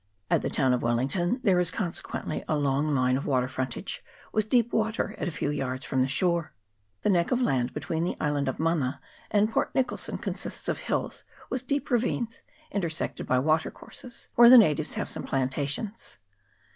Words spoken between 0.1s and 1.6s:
At the town of Wellington there